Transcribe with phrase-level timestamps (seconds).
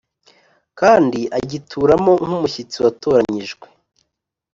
[0.79, 3.65] kandi agituramo nk’umushyitsi watoranyijwe